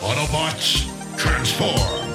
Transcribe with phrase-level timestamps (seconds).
[0.00, 2.06] Autobots, transform!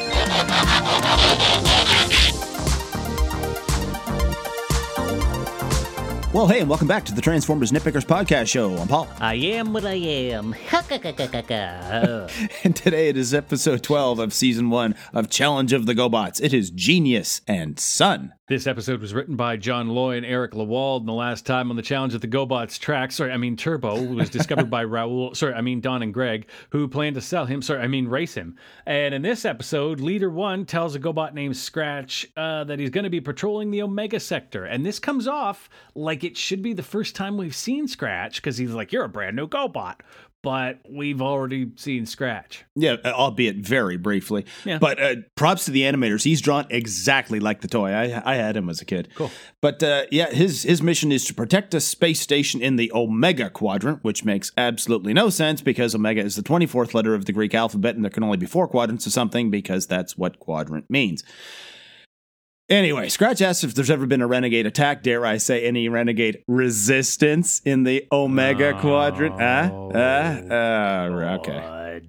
[6.33, 8.73] Well, hey, and welcome back to the Transformers Nitpickers Podcast Show.
[8.77, 9.05] I'm Paul.
[9.19, 10.55] I am what I am.
[12.63, 16.41] And today it is episode 12 of season one of Challenge of the GoBots.
[16.41, 18.31] It is Genius and Son.
[18.47, 21.77] This episode was written by John Loy and Eric Lawald, and the last time on
[21.77, 25.53] the Challenge of the GoBots track, sorry, I mean Turbo, was discovered by Raul, sorry,
[25.53, 28.57] I mean Don and Greg, who plan to sell him, sorry, I mean race him.
[28.87, 33.03] And in this episode, Leader One tells a GoBot named Scratch uh, that he's going
[33.03, 34.65] to be patrolling the Omega Sector.
[34.65, 38.57] And this comes off like it should be the first time we've seen Scratch, because
[38.57, 39.97] he's like, You're a brand new GoBot.
[40.43, 42.65] But we've already seen Scratch.
[42.75, 44.45] Yeah, albeit very briefly.
[44.65, 44.79] Yeah.
[44.79, 46.23] But uh, props to the animators.
[46.23, 47.91] He's drawn exactly like the toy.
[47.91, 49.09] I, I had him as a kid.
[49.13, 49.29] Cool.
[49.61, 53.49] But uh, yeah, his his mission is to protect a space station in the Omega
[53.51, 57.53] Quadrant, which makes absolutely no sense because Omega is the 24th letter of the Greek
[57.53, 61.23] alphabet and there can only be four quadrants of something because that's what quadrant means.
[62.71, 66.41] Anyway, Scratch asks if there's ever been a renegade attack, dare I say, any renegade
[66.47, 69.35] resistance in the Omega Quadrant.
[69.39, 71.03] Ah, ah, ah,
[71.35, 72.01] okay.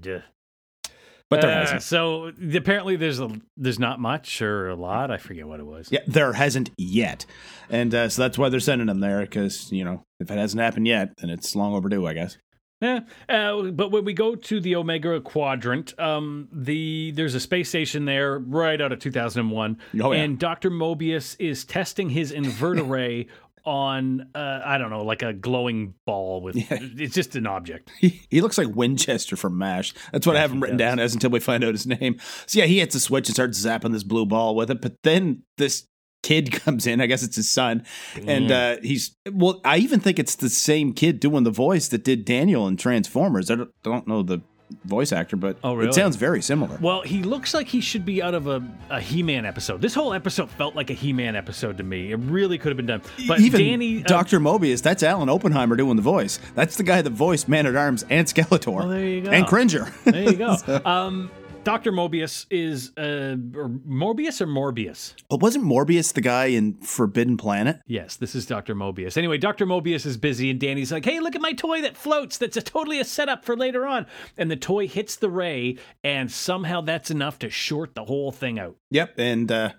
[1.28, 1.82] But there Uh, hasn't.
[1.82, 5.10] so apparently there's a there's not much or a lot.
[5.10, 5.88] I forget what it was.
[5.90, 7.26] Yeah, there hasn't yet.
[7.70, 10.60] And uh, so that's why they're sending them there because, you know, if it hasn't
[10.60, 12.36] happened yet, then it's long overdue, I guess.
[12.82, 17.68] Yeah, uh, but when we go to the Omega Quadrant, um, the there's a space
[17.68, 20.20] station there right out of 2001, Oh, yeah.
[20.20, 23.28] and Doctor Mobius is testing his inverter ray
[23.64, 27.92] on uh, I don't know, like a glowing ball with it's just an object.
[28.00, 29.94] He, he looks like Winchester from MASH.
[30.10, 32.18] That's what I have him written down as until we find out his name.
[32.46, 34.80] So yeah, he hits a switch and starts zapping this blue ball with it.
[34.80, 35.86] But then this
[36.22, 37.00] kid comes in.
[37.00, 37.84] I guess it's his son,
[38.26, 39.60] and uh, he's well.
[39.64, 43.50] I even think it's the same kid doing the voice that did Daniel in Transformers.
[43.50, 44.40] I don't, don't know the
[44.84, 45.90] voice actor, but Oh, really?
[45.90, 46.78] it sounds very similar.
[46.80, 49.82] Well, he looks like he should be out of a, a He-Man episode.
[49.82, 52.10] This whole episode felt like a He-Man episode to me.
[52.10, 53.02] It really could have been done.
[53.28, 56.38] But even Danny, uh, Doctor Mobius, that's Alan Oppenheimer doing the voice.
[56.54, 58.74] That's the guy that voiced Man at Arms and Skeletor.
[58.74, 59.30] Well, there you go.
[59.30, 59.92] And Cringer.
[60.04, 60.56] there you go.
[60.86, 61.30] Um,
[61.64, 65.14] Doctor Mobius is uh, or Morbius or Morbius.
[65.30, 67.80] but wasn't Morbius the guy in Forbidden Planet?
[67.86, 68.74] Yes, this is Dr.
[68.74, 69.16] Mobius.
[69.16, 69.64] Anyway, Dr.
[69.64, 72.36] Mobius is busy, and Danny's like, hey, look at my toy that floats.
[72.36, 74.06] That's a totally a setup for later on.
[74.36, 78.58] And the toy hits the ray, and somehow that's enough to short the whole thing
[78.58, 78.76] out.
[78.90, 79.72] Yep, and uh,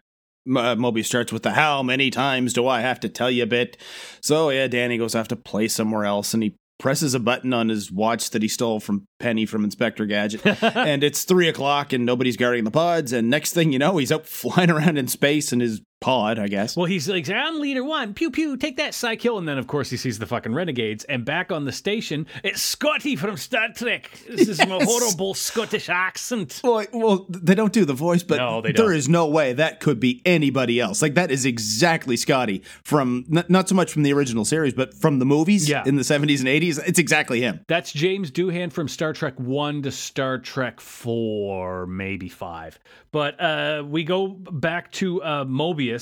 [0.48, 3.76] uh, Mobius starts with the "How many times do I have to tell you?" bit.
[4.22, 7.70] So yeah, Danny goes off to play somewhere else, and he presses a button on
[7.70, 12.06] his watch that he stole from Penny from Inspector Gadget, and it's three o'clock, and
[12.06, 13.14] nobody's guarding the pods.
[13.14, 16.48] And next thing you know, he's up flying around in space in his pod, I
[16.50, 16.76] guess.
[16.76, 18.14] Well, he's like, I'm leader one.
[18.14, 19.38] Pew, pew, take that, Cy-Kill.
[19.38, 21.06] And then, of course, he sees the fucking renegades.
[21.06, 24.12] And back on the station, it's Scotty from Star Trek.
[24.28, 26.60] This is my horrible Scottish accent.
[26.64, 29.80] Well, well, they don't do the voice, but No, they there is no way that
[29.80, 31.02] could be anybody else.
[31.02, 34.94] Like that is exactly Scotty from n- not so much from the original series, but
[34.94, 35.84] from the movies Yeah.
[35.86, 36.78] in the seventies and eighties.
[36.80, 37.62] It's exactly him.
[37.68, 42.80] That's James Doohan from Star Trek 1 to Star Trek 4, maybe 5.
[43.12, 45.93] But uh, we go back to uh, Mobius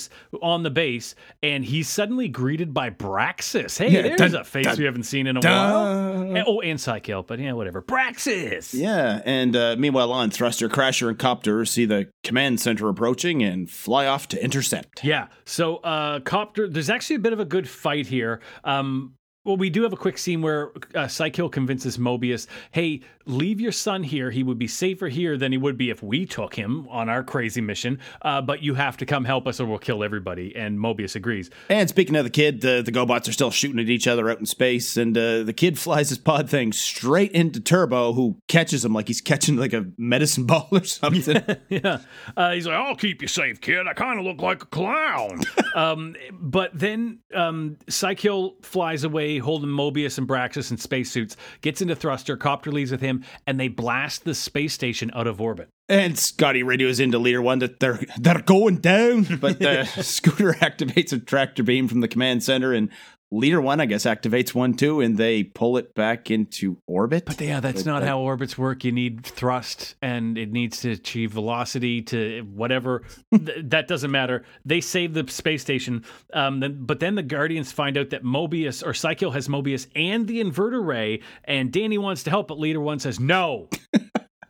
[0.41, 3.77] on the base, and he's suddenly greeted by Braxis.
[3.77, 5.51] Hey, Yeah, there's dun- a face dun- we haven't seen in a dun.
[5.73, 6.21] while.
[6.37, 7.81] And- oh, and Cy-Kill, but yeah, whatever.
[7.81, 8.73] Braxis!
[8.73, 13.69] Yeah, and uh, meanwhile, on Thruster, Crasher, and Copter see the command center approaching and
[13.69, 15.03] fly off to intercept.
[15.03, 15.27] Yeah.
[15.45, 18.41] So, uh, Copter, there's actually a bit of a good fight here.
[18.63, 19.13] Um,
[19.43, 23.71] well, we do have a quick scene where uh, Cy-Kill convinces Mobius, hey, leave your
[23.71, 24.29] son here.
[24.29, 27.23] He would be safer here than he would be if we took him on our
[27.23, 27.99] crazy mission.
[28.21, 30.55] Uh, but you have to come help us or we'll kill everybody.
[30.55, 31.49] And Mobius agrees.
[31.69, 34.39] And speaking of the kid, the, the GoBots are still shooting at each other out
[34.39, 38.85] in space, and uh, the kid flies his pod thing straight into Turbo, who catches
[38.85, 41.41] him like he's catching like a medicine ball or something.
[41.69, 41.99] yeah.
[42.37, 43.87] Uh, he's like, I'll keep you safe, kid.
[43.87, 45.41] I kind of look like a clown.
[45.75, 51.95] um, but then um, Cy-Kill flies away, holding Mobius and Braxis in spacesuits, gets into
[51.95, 55.69] thruster, Copter leaves with him, and they blast the space station out of orbit.
[55.89, 61.11] And Scotty radios into Leader One that they're they're going down, but the Scooter activates
[61.11, 62.89] a tractor beam from the command center, and
[63.33, 67.23] Leader One, I guess, activates one too, and they pull it back into orbit.
[67.25, 68.83] But yeah, that's not that- how orbits work.
[68.83, 73.03] You need thrust, and it needs to achieve velocity to whatever.
[73.33, 74.43] Th- that doesn't matter.
[74.65, 78.85] They save the space station, um, then, but then the Guardians find out that Mobius
[78.85, 82.81] or Psycho has Mobius and the inverter ray, and Danny wants to help, but Leader
[82.81, 83.69] One says no.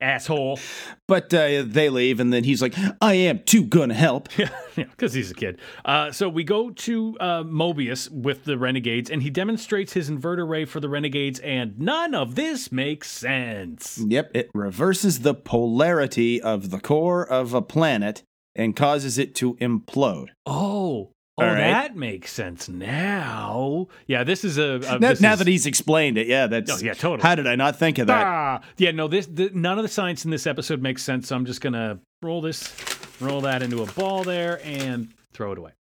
[0.02, 0.60] asshole.
[1.08, 4.30] But uh, they leave, and then he's like, I am too gonna help.
[4.78, 5.60] Yeah, because he's a kid.
[5.84, 10.48] Uh, so we go to uh, Mobius with the Renegades, and he demonstrates his inverter
[10.48, 13.98] ray for the Renegades, and none of this makes sense.
[14.08, 18.24] Yep, it reverses the polarity of the core of a planet
[18.56, 20.28] and causes it to implode.
[20.46, 21.12] Oh,
[21.42, 21.58] oh, right.
[21.58, 23.88] that makes sense now.
[24.08, 24.76] Yeah, this is a.
[24.76, 27.22] a Now, this now is- that he's explained it, yeah, that's Oh, yeah, totally.
[27.28, 28.26] How did I not think of that?
[28.26, 31.28] Ah, yeah, no, this the, none of the science in this episode makes sense.
[31.28, 32.74] So I'm just gonna roll this,
[33.20, 35.72] roll that into a ball there, and throw it away.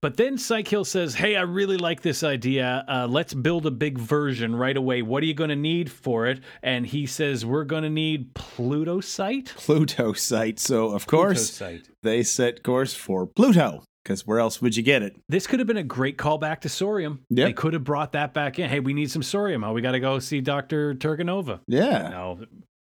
[0.00, 2.84] But then Cy-Kill says, "Hey, I really like this idea.
[2.86, 5.02] Uh, let's build a big version right away.
[5.02, 8.32] What are you going to need for it?" And he says, "We're going to need
[8.34, 10.60] Pluto site." Pluto site.
[10.60, 11.60] So of course
[12.04, 15.14] they set course for Pluto, because where else would you get it?
[15.28, 17.18] This could have been a great callback to Sorium.
[17.28, 17.46] Yep.
[17.46, 18.70] They could have brought that back in.
[18.70, 19.66] Hey, we need some Sorium.
[19.66, 21.60] Oh, we got to go see Doctor Turganova.
[21.68, 22.08] Yeah.
[22.08, 22.38] No,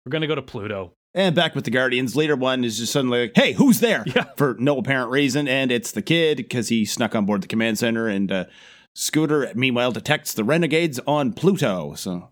[0.06, 0.94] we're going to go to Pluto.
[1.16, 4.26] And back with the Guardians, Leader One is just suddenly like, "Hey, who's there?" Yeah.
[4.36, 7.80] For no apparent reason, and it's the kid because he snuck on board the command
[7.80, 8.08] center.
[8.08, 8.46] And uh,
[8.94, 11.96] Scooter, meanwhile, detects the renegades on Pluto.
[11.96, 12.30] So,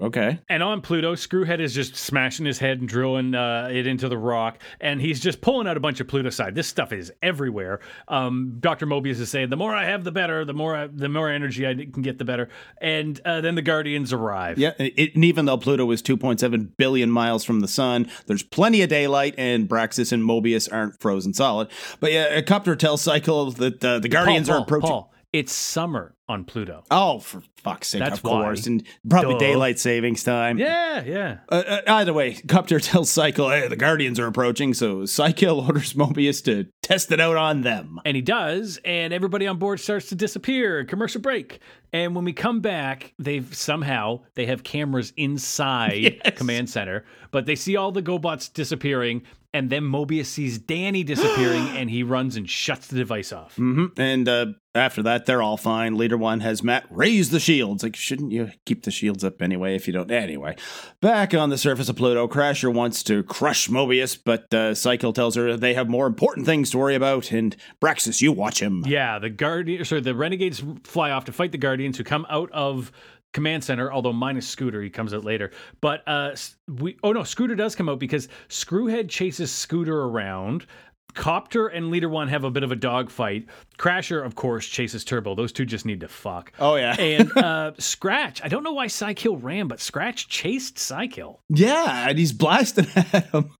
[0.00, 4.08] okay, And on Pluto, Screwhead is just smashing his head and drilling uh, it into
[4.08, 6.54] the rock, and he's just pulling out a bunch of Pluto side.
[6.54, 7.80] This stuff is everywhere.
[8.08, 10.44] Um, Doctor Mobius is saying, "The more I have, the better.
[10.44, 12.48] The more I, the more energy I can get, the better."
[12.80, 14.58] And uh, then the Guardians arrive.
[14.58, 14.72] yeah.
[14.78, 18.88] It, and even though Pluto is 2.7 billion miles from the sun, there's plenty of
[18.88, 21.68] daylight, and Braxis and Mobius aren't frozen solid.
[22.00, 24.88] But yeah, a copter tells Cycle that uh, the Paul, Guardians Paul, are approaching.
[24.88, 26.84] Paul, it's summer on Pluto.
[26.92, 27.98] Oh, for fuck's sake!
[27.98, 28.72] That's of course, why.
[28.72, 29.38] and probably Duh.
[29.40, 30.58] daylight savings time.
[30.58, 31.38] Yeah, yeah.
[31.50, 35.94] Uh, uh, either way, Copter tells Cycle, hey, the Guardians are approaching, so Cycle orders
[35.94, 37.98] Mobius to test it out on them.
[38.04, 40.84] And he does, and everybody on board starts to disappear.
[40.84, 41.58] Commercial break.
[41.92, 45.94] And when we come back, they've somehow they have cameras inside
[46.24, 46.36] Yes.
[46.36, 49.22] command center, but they see all the GoBots disappearing,
[49.54, 53.54] and then Mobius sees Danny disappearing, and he runs and shuts the device off.
[53.56, 55.96] hmm And uh, after that, they're all fine.
[55.96, 57.84] Leader one has Matt raise the shields.
[57.84, 60.10] Like, shouldn't you keep the shields up anyway if you don't?
[60.10, 60.56] Anyway,
[61.00, 65.36] back on the surface of Pluto, Crasher wants to crush Mobius, but uh, Cycle tells
[65.36, 68.82] her they have more important things to worry about, and Braxis, you watch him.
[68.84, 72.50] Yeah, the guardian, sorry, the renegades fly off to fight the guardians who come out
[72.50, 72.90] of
[73.34, 73.92] command center.
[73.92, 75.50] Although minus Scooter, he comes out later.
[75.82, 76.34] But uh,
[76.66, 80.64] we, oh no, Scooter does come out because Screwhead chases Scooter around.
[81.12, 83.46] Copter and Leader One have a bit of a dogfight.
[83.78, 85.34] Crasher, of course, chases Turbo.
[85.34, 86.52] Those two just need to fuck.
[86.58, 86.94] Oh, yeah.
[86.98, 91.40] and uh, Scratch, I don't know why Cy-Kill ran, but Scratch chased Cy-Kill.
[91.50, 93.50] Yeah, and he's blasting at him.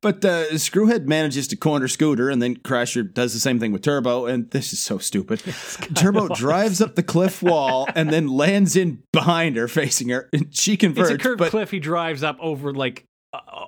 [0.00, 3.82] But uh, Screwhead manages to corner Scooter, and then Crasher does the same thing with
[3.82, 5.40] Turbo, and this is so stupid.
[5.94, 10.28] Turbo drives up the cliff wall and then lands in behind her, facing her.
[10.32, 11.70] And she converts, It's a curved but cliff.
[11.70, 13.06] He drives up over like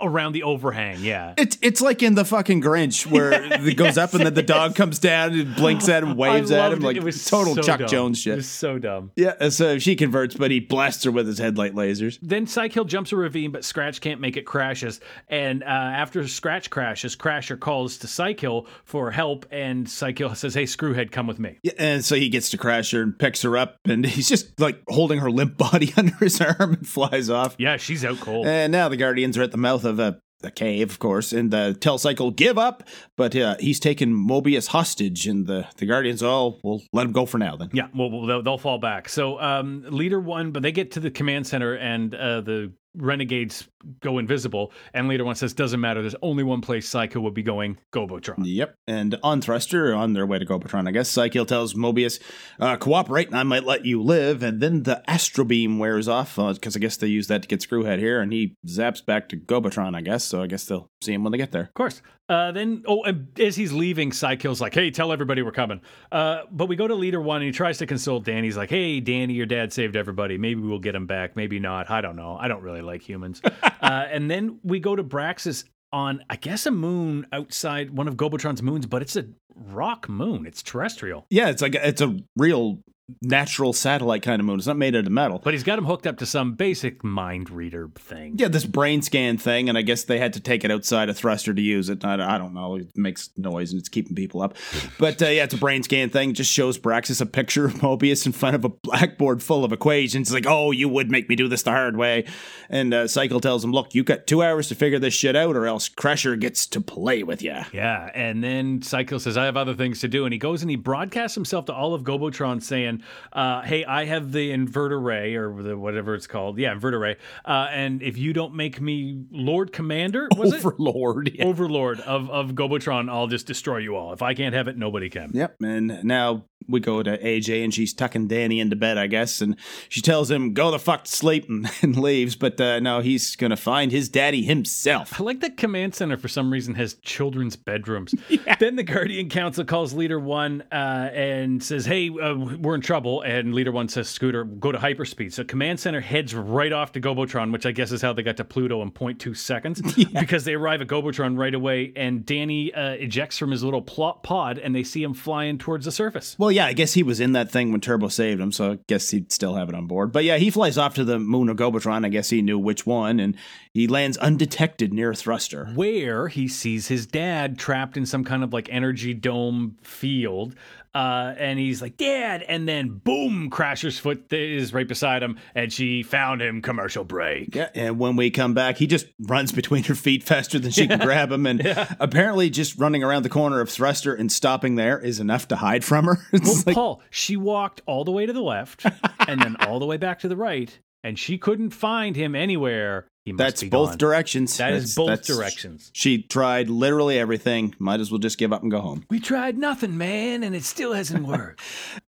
[0.01, 0.99] around the overhang.
[1.01, 1.35] Yeah.
[1.37, 3.33] it's it's like in the fucking Grinch where
[3.67, 6.73] it goes up and then the dog comes down and blinks at him, waves at
[6.73, 6.85] him it.
[6.85, 7.89] like it was total so Chuck dumb.
[7.89, 8.37] Jones It shit.
[8.37, 9.11] was so dumb.
[9.17, 12.19] Yeah, so she converts, but he blasts her with his headlight lasers.
[12.23, 14.43] Then Cy-Kill jumps a ravine, but Scratch can't make it.
[14.47, 20.55] Crashes, and uh, after Scratch crashes, Crasher calls to Cy-Kill for help, and Cy-Kill says,
[20.55, 23.57] "Hey, Screwhead, come with me." Yeah, and so he gets to Crasher and picks her
[23.57, 27.57] up, and he's just like holding her limp body under his arm and flies off.
[27.59, 28.47] Yeah, she's out cold.
[28.47, 31.51] And now the Guardians are at the mouth of a, a cave, of course, and
[31.51, 32.85] the tell Cycle give up,
[33.17, 37.27] but uh, he's taken Mobius hostage, and the, the Guardians, oh, we'll let him go
[37.27, 37.71] for now then.
[37.73, 39.09] Yeah, well, well, they'll, they'll fall back.
[39.09, 43.69] So, um, leader one, but they get to the command center, and uh, the renegades
[44.01, 44.73] go invisible.
[44.95, 46.01] And leader one says, "Doesn't matter.
[46.01, 50.27] There's only one place Psycho will be going: Gobotron." Yep, and on Thruster, on their
[50.27, 52.21] way to Gobotron, I guess, Cycle tells Mobius,
[52.61, 56.37] uh, cooperate and I might let you live, and then the Astro Beam wears off,
[56.37, 59.37] because I guess they use that to get Screwhead here, and he zaps back to
[59.37, 61.63] Gobotron, I guess, so I guess they'll see him when they get there.
[61.63, 62.03] Of course.
[62.29, 65.81] Uh, then, oh, and as he's leaving, Cy-Kill's like, "Hey, tell everybody we're coming."
[66.13, 68.49] Uh, but we go to Leader One, and he tries to console Danny.
[68.49, 70.37] He's like, "Hey, Danny, your dad saved everybody.
[70.37, 71.37] Maybe we'll get him back.
[71.37, 71.91] Maybe not.
[71.91, 72.37] I don't know.
[72.39, 76.67] I don't really like humans." uh, and then we go to Braxis on, I guess,
[76.67, 80.47] a moon outside one of Gobotron's moons, but it's a rock moon.
[80.47, 81.27] It's terrestrial.
[81.31, 82.79] Yeah, it's like, it's a real
[83.23, 84.59] natural satellite kind of moon.
[84.59, 85.41] It's not made out of metal.
[85.43, 88.35] But he's got him hooked up to some basic mind reader thing.
[88.37, 91.15] Yeah, this brain scan thing, and I guess they had to take it outside a
[91.15, 92.05] thruster to use it.
[92.05, 92.77] I, I don't know.
[92.77, 94.57] It makes noise and it's keeping people up.
[94.99, 96.35] But uh, yeah, it's a brain scan thing.
[96.35, 100.29] Just shows Braxis a picture of Mobius in front of a blackboard full of equations.
[100.29, 102.27] It's like, oh, you would make me do this the hard way.
[102.69, 105.57] And uh, Cycle tells him, look, you got two hours to figure this shit out,
[105.57, 107.57] or else Crusher gets to play with you.
[107.73, 110.25] Yeah, and then Cycle says, I have other things to do.
[110.27, 112.98] And he goes and he broadcasts himself to all of Gobotron saying,
[113.33, 116.59] Uh, hey, I have the inverter ray or the whatever it's called.
[116.59, 117.17] Yeah, inverter ray.
[117.45, 120.65] Uh, and if you don't make me Lord Commander, was it?
[120.65, 121.33] Overlord.
[121.35, 121.45] Yeah.
[121.45, 124.13] Overlord of, of Gobotron, I'll just destroy you all.
[124.13, 125.31] If I can't have it, nobody can.
[125.35, 125.57] Yep.
[125.63, 129.41] And now we go to AJ and she's tucking Danny into bed, I guess.
[129.41, 129.57] And
[129.89, 132.37] she tells him, go the fuck to sleep and, and leaves.
[132.37, 135.21] But uh, no, he's going to find his daddy himself.
[135.21, 138.15] I like that Command Center for some reason has children's bedrooms.
[138.59, 143.23] Then the Guardian Council calls Leader One uh, and says, "Hey, uh, we're in trouble."
[143.23, 147.01] And Leader One says, "Scooter, go to hyperspeed." So Command Center heads right off to
[147.01, 149.81] Gobotron, which I guess is how they got to Pluto in 0.2 seconds,
[150.21, 151.93] because they arrive at Gobotron right away.
[151.95, 155.85] And Danny uh, ejects from his little plot pod, and they see him flying towards
[155.85, 156.35] the surface.
[156.37, 158.79] Well, yeah, I guess he was in that thing when Turbo saved him, so I
[158.87, 160.13] guess he'd still have it on board.
[160.13, 162.05] But yeah, he flies off to the moon of Gobotron.
[162.05, 163.37] I guess he knew which one, and
[163.73, 165.67] he lands undetected near Thruster.
[165.75, 170.55] where he sees his dad trapped in some kind of like energy dome field.
[170.95, 172.43] Uh, and he's like, Dad.
[172.43, 175.39] And then boom, Crasher's foot is right beside him.
[175.55, 177.55] And she found him commercial break.
[177.55, 180.87] Yeah, and when we come back, he just runs between her feet faster than she
[180.87, 181.61] can grab him, and
[182.01, 185.85] apparently, just running around the corner of Thruster and stopping there is enough to hide
[185.85, 186.19] from her.
[186.33, 188.85] It's Well, like, Paul, she walked all the way to the left
[189.27, 190.79] and then all the way back to the right.
[191.05, 193.07] And she couldn't find him anywhere.
[193.29, 193.99] He must that's be both gone.
[193.99, 194.57] directions.
[194.57, 195.91] That is That's- both that's- directions.
[195.93, 197.75] She tried literally everything.
[197.79, 199.05] Might as well just give up and go home.
[199.11, 201.61] We tried nothing, man, and it still hasn't worked.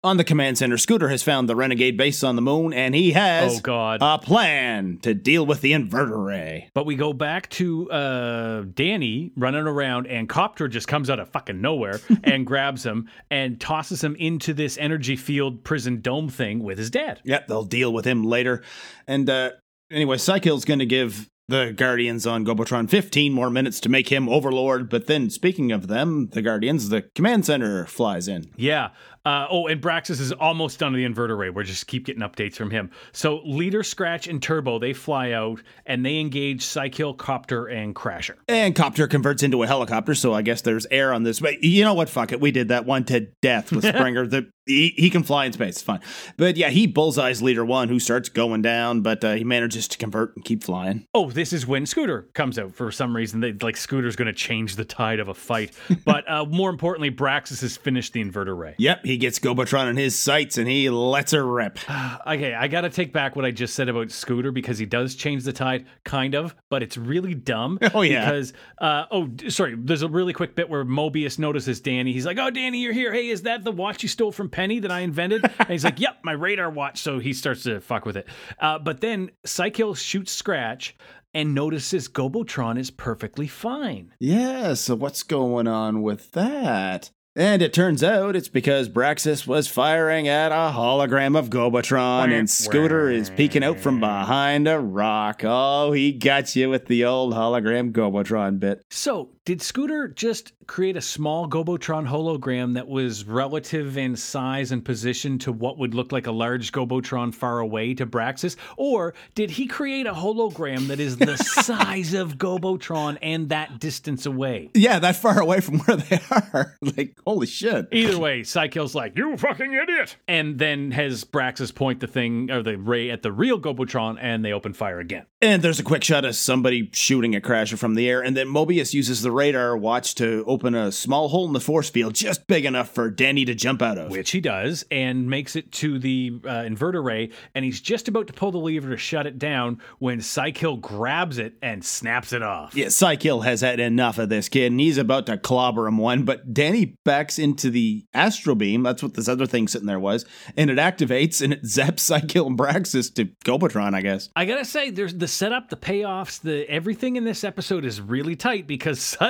[0.03, 3.11] On the command center, Scooter has found the renegade base on the moon, and he
[3.11, 3.99] has Oh, God.
[4.01, 6.69] a plan to deal with the inverter ray.
[6.73, 11.27] But we go back to uh, Danny running around, and Copter just comes out of
[11.29, 16.63] fucking nowhere and grabs him and tosses him into this energy field prison dome thing
[16.63, 17.19] with his dad.
[17.25, 18.63] Yep, they'll deal with him later.
[19.07, 19.49] And uh,
[19.91, 24.29] anyway, Cy-Kill's going to give the Guardians on Gobotron 15 more minutes to make him
[24.29, 24.89] Overlord.
[24.89, 28.51] But then, speaking of them, the Guardians, the command center flies in.
[28.55, 28.89] Yeah.
[29.29, 31.51] Uh, oh, and Braxis is almost done with the inverter ray.
[31.51, 32.89] We're just keep getting updates from him.
[33.12, 38.38] So Leader, Scratch, and Turbo they fly out and they engage Cy-Kill, Copter, and Crasher.
[38.48, 41.41] And Copter converts into a helicopter, so I guess there's air on this.
[41.41, 42.09] But you know what?
[42.09, 42.41] Fuck it.
[42.41, 44.25] We did that one to death with Springer.
[44.25, 45.69] the, he, he can fly in space.
[45.69, 46.00] It's fine.
[46.38, 49.98] But yeah, he bullseyes Leader One, who starts going down, but uh, he manages to
[49.98, 51.05] convert and keep flying.
[51.13, 53.39] Oh, this is when Scooter comes out for some reason.
[53.41, 55.75] They like Scooter's going to change the tide of a fight.
[56.05, 58.75] but uh, more importantly, Braxis has finished the inverter ray.
[58.77, 61.77] Yep, he gets Gobotron in his sights and he lets her rip.
[62.27, 65.15] Okay, I got to take back what I just said about Scooter because he does
[65.15, 67.77] change the tide, kind of, but it's really dumb.
[67.93, 68.25] Oh, yeah.
[68.25, 72.13] Because, uh, oh, sorry, there's a really quick bit where Mobius notices Danny.
[72.13, 73.11] He's like, "Oh, Danny, you're here.
[73.11, 75.99] Hey, is that the watch you stole from Penny that I invented?" and he's like,
[75.99, 78.27] "Yep, my radar watch." So he starts to fuck with it.
[78.59, 80.95] Uh, but then Cy-Kill shoots Scratch
[81.33, 84.13] and notices Gobotron is perfectly fine.
[84.19, 87.11] Yeah, so what's going on with that?
[87.36, 92.50] And it turns out it's because Braxis was firing at a hologram of Gobotron, and
[92.50, 95.41] Scooter is peeking out from behind a rock.
[95.43, 98.83] Oh, he got you with the old hologram Gobotron bit.
[98.89, 104.86] So, did Scooter just create a small Gobotron hologram that was relative in size and
[104.86, 108.56] position to what would look like a large Gobotron far away to Braxis?
[108.77, 114.27] Or did he create a hologram that is the size of Gobotron and that distance
[114.27, 114.70] away?
[114.75, 116.77] Yeah, that far away from where they are.
[116.82, 117.88] like, holy shit.
[117.91, 120.15] Either way, Cy-Kill's like, you fucking idiot!
[120.27, 124.46] And then has Braxis point the thing, or the ray at the real Gobotron, and
[124.46, 125.25] they open fire again.
[125.41, 128.46] And there's a quick shot of somebody shooting a Crasher from the air, and then
[128.46, 132.46] Mobius uses the radar watch to open a small hole in the force field just
[132.48, 134.12] big enough for Danny to jump out of.
[134.12, 138.27] which he does, and makes it to the uh, inverter ray, and he's just about
[138.27, 142.43] to pull the lever to shut it down when Cy-Kill grabs it and snaps it
[142.43, 142.75] off.
[142.75, 146.25] Yeah, Cy-Kill has had enough of this kid, and he's about to clobber him one,
[146.25, 148.84] but Danny backs into the astral beam.
[148.84, 150.25] That's what this other thing sitting there was,
[150.58, 154.29] and it activates and it zaps Cy-Kill and Braxis to Gobotron, I guess.
[154.36, 158.36] I gotta say, there's the setup, the payoffs, the everything in this episode is really
[158.36, 159.28] tight because suddenly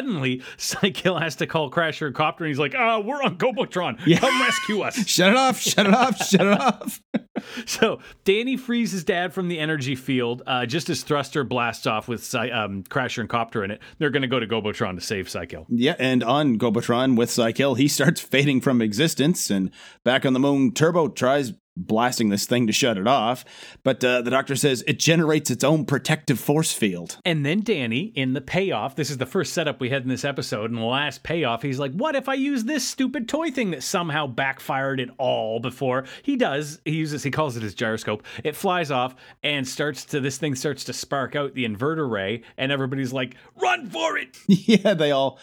[0.58, 4.42] Cy-Kill has to call Crasher and Copter, and he's like, "Ah, we're on Gobotron, come
[4.42, 5.60] rescue us." Shut it off!
[5.60, 6.18] Shut it off!
[6.18, 7.02] Shut it off!
[7.66, 12.10] So Danny frees his dad from the energy field uh, just as Thruster blasts off
[12.10, 13.80] with um, Crasher and Copter in it.
[13.98, 15.66] They're gonna go to Gobotron to save Cy-Kill.
[15.70, 19.72] Yeah, and on Gobotron with Cy-Kill, he starts fading from existence, and
[20.04, 23.46] back on the moon, Turbo tries blasting this thing to shut it off.
[23.84, 27.18] But uh, the doctor says it generates its own protective force field.
[27.26, 30.26] And then Danny, in the payoff, this is the first setup we had in this
[30.26, 30.70] episode.
[30.70, 33.84] and the last payoff, he's like, What if I use this stupid toy thing that
[33.84, 36.06] somehow backfired it all before?
[36.24, 36.80] He does.
[36.86, 38.24] He uses, he calls it his gyroscope.
[38.44, 42.44] It flies off and starts to, this thing starts to spark out the inverter ray.
[42.58, 44.38] And everybody's like, Run for it.
[44.48, 45.40] yeah, they all,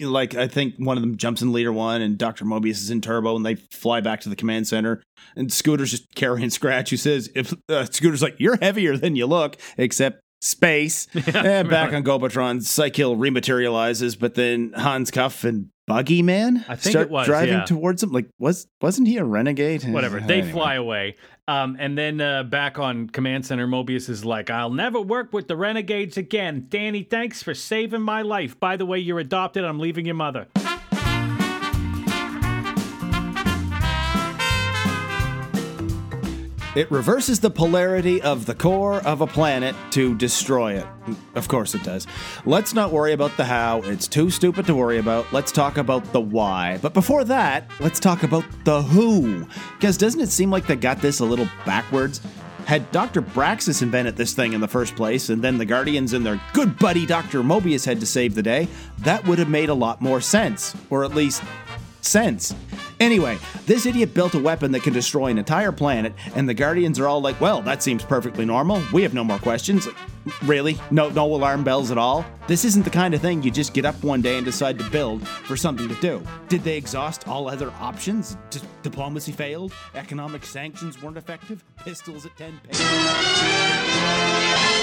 [0.00, 2.44] like, I think one of them jumps in leader one and Dr.
[2.44, 5.02] Mobius is in turbo and they fly back to the command center.
[5.36, 9.26] And Scooter's just carrying Scratch, who says, if uh, Scooter's like, You're heavier than you
[9.26, 11.06] look, except space.
[11.34, 16.92] and back on Gobotron, Cy-Kill rematerializes, but then Hans Cuff and Buggy Man I think
[16.92, 17.64] start it was, driving yeah.
[17.64, 18.10] towards him.
[18.12, 19.82] Like, was wasn't he a renegade?
[19.84, 20.20] Whatever.
[20.26, 20.52] They Anyway.
[20.52, 21.16] fly away.
[21.48, 25.48] Um, and then uh, back on Command Center, Mobius is like, I'll never work with
[25.48, 26.66] the Renegades again.
[26.68, 28.60] Danny, thanks for saving my life.
[28.60, 29.64] By the way, you're adopted.
[29.64, 30.46] I'm leaving your mother.
[36.76, 40.86] It reverses the polarity of the core of a planet to destroy it.
[41.34, 42.06] Of course it does.
[42.46, 45.32] Let's not worry about the how, it's too stupid to worry about.
[45.32, 46.78] Let's talk about the why.
[46.80, 49.48] But before that, let's talk about the who.
[49.78, 52.20] Because doesn't it seem like they got this a little backwards?
[52.66, 53.20] Had Dr.
[53.20, 56.78] Braxis invented this thing in the first place, and then the Guardians and their good
[56.78, 57.42] buddy Dr.
[57.42, 60.76] Mobius had to save the day, that would have made a lot more sense.
[60.88, 61.42] Or at least
[62.00, 62.54] sense.
[63.00, 66.98] Anyway, this idiot built a weapon that can destroy an entire planet, and the Guardians
[66.98, 68.82] are all like, well, that seems perfectly normal.
[68.92, 69.88] We have no more questions.
[70.42, 70.78] Really?
[70.90, 72.26] No no alarm bells at all?
[72.46, 74.90] This isn't the kind of thing you just get up one day and decide to
[74.90, 76.22] build for something to do.
[76.48, 78.36] Did they exhaust all other options?
[78.50, 79.72] D- diplomacy failed?
[79.94, 81.64] Economic sanctions weren't effective?
[81.78, 83.69] Pistols at 10 paces?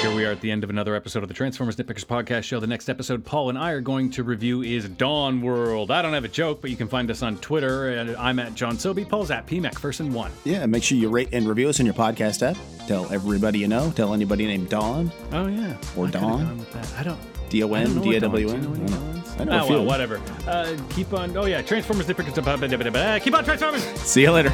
[0.01, 2.59] Here we are at the end of another episode of the Transformers Nitpickers podcast show.
[2.59, 5.89] The next episode Paul and I are going to review is Dawn World.
[5.89, 7.89] I don't have a joke, but you can find us on Twitter.
[7.89, 9.05] And I'm at John Sobey.
[9.05, 10.29] Paul's at PMacPherson1.
[10.43, 12.57] Yeah, make sure you rate and review us on your podcast app.
[12.87, 13.91] Tell everybody you know.
[13.95, 15.11] Tell anybody named Dawn.
[15.31, 15.75] Oh, yeah.
[15.97, 16.57] Or I Dawn?
[16.59, 16.93] with that.
[16.99, 17.19] I don't.
[17.49, 18.53] D O I don't N, know D what Dawn W is.
[18.53, 18.91] Do you know any N.
[18.91, 19.35] Dawns?
[19.39, 20.21] I know Oh, well, whatever.
[20.45, 21.35] Uh, keep on.
[21.35, 21.61] Oh, yeah.
[21.63, 23.23] Transformers Nitpickers.
[23.23, 23.83] Keep on Transformers.
[24.01, 24.53] See you later.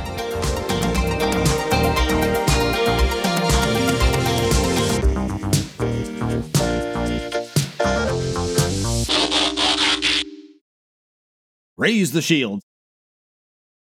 [11.84, 12.62] Raise the shield.